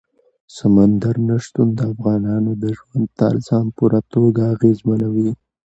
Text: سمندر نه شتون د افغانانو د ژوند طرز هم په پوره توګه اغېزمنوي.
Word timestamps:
سمندر 0.57 1.15
نه 1.27 1.35
شتون 1.43 1.67
د 1.77 1.79
افغانانو 1.93 2.51
د 2.63 2.63
ژوند 2.77 3.07
طرز 3.19 3.45
هم 3.55 3.67
په 3.69 3.73
پوره 3.77 3.99
توګه 4.13 4.41
اغېزمنوي. 4.53 5.31